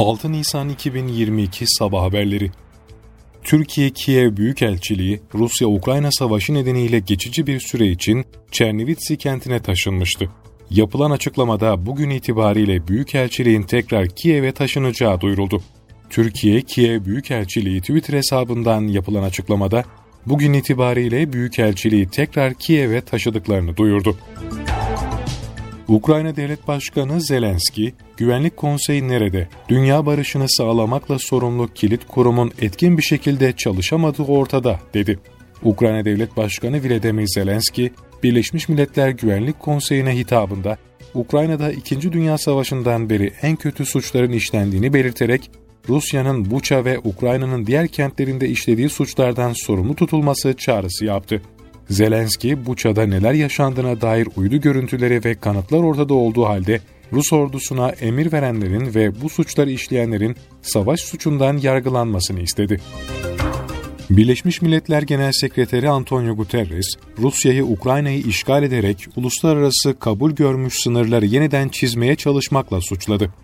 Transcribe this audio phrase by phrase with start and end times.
[0.00, 2.50] 6 Nisan 2022 Sabah Haberleri
[3.42, 10.30] Türkiye Kiev Büyükelçiliği Rusya-Ukrayna savaşı nedeniyle geçici bir süre için Çernivitsi kentine taşınmıştı.
[10.70, 15.62] Yapılan açıklamada bugün itibariyle Büyükelçiliğin tekrar Kiev'e taşınacağı duyuruldu.
[16.10, 19.84] Türkiye Kiev Büyükelçiliği Twitter hesabından yapılan açıklamada
[20.26, 24.16] bugün itibariyle Büyükelçiliği tekrar Kiev'e taşıdıklarını duyurdu.
[25.90, 29.48] Ukrayna Devlet Başkanı Zelenski, Güvenlik Konseyi nerede?
[29.68, 35.18] Dünya barışını sağlamakla sorumlu kilit kurumun etkin bir şekilde çalışamadığı ortada, dedi.
[35.62, 37.92] Ukrayna Devlet Başkanı Volodymyr Zelenski,
[38.22, 40.78] Birleşmiş Milletler Güvenlik Konseyi'ne hitabında,
[41.14, 42.12] Ukrayna'da 2.
[42.12, 45.50] Dünya Savaşı'ndan beri en kötü suçların işlendiğini belirterek,
[45.88, 51.42] Rusya'nın Buça ve Ukrayna'nın diğer kentlerinde işlediği suçlardan sorumlu tutulması çağrısı yaptı.
[51.90, 56.80] Zelenski, Buça'da neler yaşandığına dair uydu görüntüleri ve kanıtlar ortada olduğu halde
[57.12, 62.80] Rus ordusuna emir verenlerin ve bu suçları işleyenlerin savaş suçundan yargılanmasını istedi.
[64.10, 66.86] Birleşmiş Milletler Genel Sekreteri Antonio Guterres,
[67.18, 73.34] Rusya'yı Ukrayna'yı işgal ederek uluslararası kabul görmüş sınırları yeniden çizmeye çalışmakla suçladı.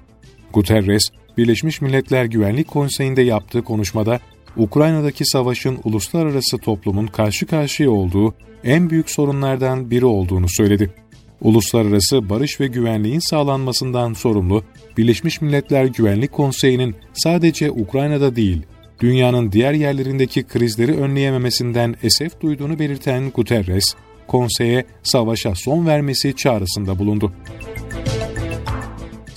[0.53, 1.03] Guterres,
[1.39, 4.21] Birleşmiş Milletler Güvenlik Konseyi'nde yaptığı konuşmada
[4.57, 10.95] Ukrayna'daki savaşın uluslararası toplumun karşı karşıya olduğu en büyük sorunlardan biri olduğunu söyledi.
[11.41, 14.63] Uluslararası barış ve güvenliğin sağlanmasından sorumlu
[14.97, 18.63] Birleşmiş Milletler Güvenlik Konseyi'nin sadece Ukrayna'da değil,
[19.01, 23.85] dünyanın diğer yerlerindeki krizleri önleyememesinden esef duyduğunu belirten Guterres,
[24.27, 27.33] konseye savaşa son vermesi çağrısında bulundu.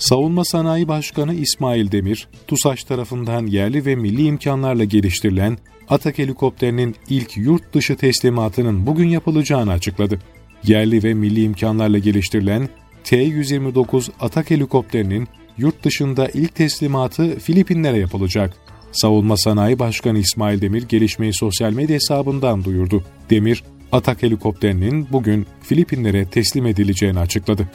[0.00, 7.36] Savunma Sanayi Başkanı İsmail Demir, TUSAŞ tarafından yerli ve milli imkanlarla geliştirilen Atak helikopterinin ilk
[7.36, 10.18] yurt dışı teslimatının bugün yapılacağını açıkladı.
[10.64, 12.68] Yerli ve milli imkanlarla geliştirilen
[13.04, 18.56] T-129 Atak helikopterinin yurt dışında ilk teslimatı Filipinlere yapılacak.
[18.92, 23.04] Savunma Sanayi Başkanı İsmail Demir gelişmeyi sosyal medya hesabından duyurdu.
[23.30, 27.68] Demir, Atak helikopterinin bugün Filipinlere teslim edileceğini açıkladı.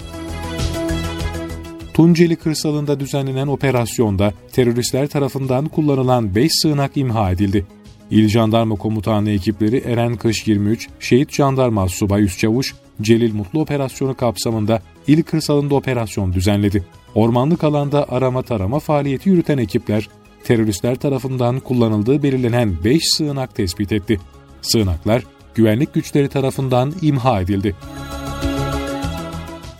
[1.95, 7.65] Tunceli kırsalında düzenlenen operasyonda teröristler tarafından kullanılan 5 sığınak imha edildi.
[8.11, 14.81] İl Jandarma Komutanı ekipleri Eren Kış 23, Şehit Jandarma Subay Üstçavuş, Celil Mutlu operasyonu kapsamında
[15.07, 16.83] il kırsalında operasyon düzenledi.
[17.13, 20.09] Ormanlık alanda arama tarama faaliyeti yürüten ekipler,
[20.43, 24.19] teröristler tarafından kullanıldığı belirlenen 5 sığınak tespit etti.
[24.61, 25.23] Sığınaklar,
[25.55, 27.75] güvenlik güçleri tarafından imha edildi.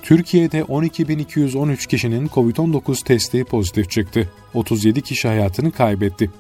[0.06, 4.30] Türkiye'de 12.213 kişinin COVID-19 testi pozitif çıktı.
[4.54, 6.32] 37 kişi hayatını kaybetti.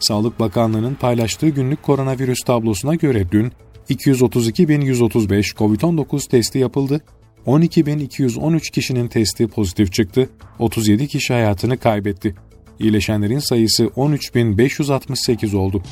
[0.00, 3.52] Sağlık Bakanlığı'nın paylaştığı günlük koronavirüs tablosuna göre dün
[3.90, 7.00] 232.135 COVID-19 testi yapıldı.
[7.46, 10.30] 12.213 kişinin testi pozitif çıktı.
[10.58, 12.34] 37 kişi hayatını kaybetti.
[12.78, 15.82] İyileşenlerin sayısı 13.568 oldu.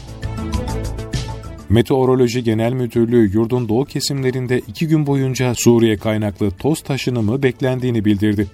[1.69, 8.47] Meteoroloji Genel Müdürlüğü yurdun doğu kesimlerinde iki gün boyunca Suriye kaynaklı toz taşınımı beklendiğini bildirdi.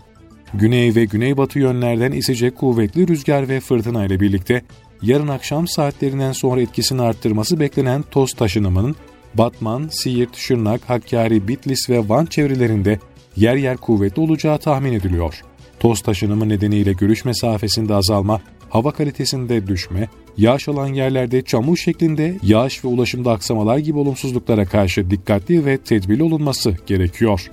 [0.55, 4.63] Güney ve güneybatı yönlerden esecek kuvvetli rüzgar ve fırtına ile birlikte
[5.03, 8.97] yarın akşam saatlerinden sonra etkisini arttırması beklenen toz taşınımının
[9.35, 12.99] Batman, Siirt, Şırnak, Hakkari, Bitlis ve Van çevrelerinde
[13.37, 15.41] yer yer kuvvetli olacağı tahmin ediliyor.
[15.81, 22.85] Toz taşınımı nedeniyle görüş mesafesinde azalma, hava kalitesinde düşme, yağış alan yerlerde çamur şeklinde yağış
[22.85, 27.51] ve ulaşımda aksamalar gibi olumsuzluklara karşı dikkatli ve tedbirli olunması gerekiyor.